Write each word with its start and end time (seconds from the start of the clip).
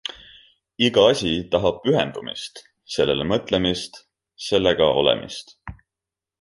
Iga 0.87 1.03
asi 1.09 1.33
tahab 1.55 1.77
pühendumist, 1.83 2.63
sellele 2.95 3.29
mõtlemist, 3.35 4.03
sellega 4.49 4.93
olemist. 5.05 5.59